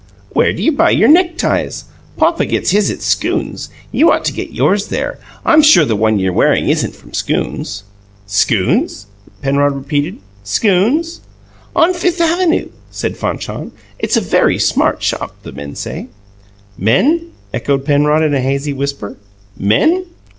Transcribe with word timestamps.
"Where 0.33 0.51
do 0.51 0.63
you 0.63 0.71
buy 0.71 0.89
your 0.89 1.09
neckties? 1.09 1.83
Papa 2.17 2.47
gets 2.47 2.71
his 2.71 2.89
at 2.89 3.03
Skoone's. 3.03 3.69
You 3.91 4.11
ought 4.11 4.25
to 4.25 4.33
get 4.33 4.49
yours 4.51 4.87
there. 4.87 5.19
I'm 5.45 5.61
sure 5.61 5.85
the 5.85 5.95
one 5.95 6.17
you're 6.17 6.33
wearing 6.33 6.69
isn't 6.69 6.95
from 6.95 7.11
Skoone's." 7.11 7.83
"Skoone's?" 8.25 9.05
Penrod 9.43 9.75
repeated. 9.75 10.17
"Skoone's?" 10.43 11.21
"On 11.75 11.93
Fifth 11.93 12.19
Avenue," 12.19 12.69
said 12.89 13.15
Fanchon. 13.15 13.73
"It's 13.99 14.17
a 14.17 14.21
very 14.21 14.57
smart 14.57 15.03
shop, 15.03 15.35
the 15.43 15.51
men 15.51 15.75
say." 15.75 16.07
"Men?" 16.79 17.31
echoed 17.53 17.85
Penrod, 17.85 18.23
in 18.23 18.33
a 18.33 18.41
hazy 18.41 18.73
whisper. 18.73 19.17
"Men?" 19.55 20.07